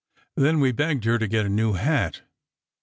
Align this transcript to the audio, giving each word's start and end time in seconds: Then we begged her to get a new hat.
Then 0.33 0.59
we 0.59 0.71
begged 0.71 1.03
her 1.03 1.19
to 1.19 1.27
get 1.27 1.45
a 1.45 1.49
new 1.49 1.73
hat. 1.73 2.23